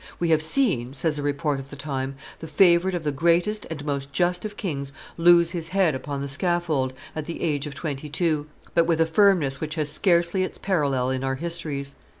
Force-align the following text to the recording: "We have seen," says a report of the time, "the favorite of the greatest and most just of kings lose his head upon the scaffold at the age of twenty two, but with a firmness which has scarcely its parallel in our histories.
"We 0.19 0.29
have 0.29 0.41
seen," 0.41 0.95
says 0.95 1.19
a 1.19 1.21
report 1.21 1.59
of 1.59 1.69
the 1.69 1.75
time, 1.75 2.15
"the 2.39 2.47
favorite 2.47 2.95
of 2.95 3.03
the 3.03 3.11
greatest 3.11 3.67
and 3.69 3.85
most 3.85 4.11
just 4.11 4.43
of 4.45 4.57
kings 4.57 4.91
lose 5.15 5.51
his 5.51 5.67
head 5.67 5.93
upon 5.93 6.21
the 6.21 6.27
scaffold 6.27 6.93
at 7.15 7.25
the 7.25 7.43
age 7.43 7.67
of 7.67 7.75
twenty 7.75 8.09
two, 8.09 8.47
but 8.73 8.87
with 8.87 8.99
a 8.99 9.05
firmness 9.05 9.61
which 9.61 9.75
has 9.75 9.91
scarcely 9.91 10.41
its 10.41 10.57
parallel 10.57 11.11
in 11.11 11.23
our 11.23 11.35
histories. 11.35 11.97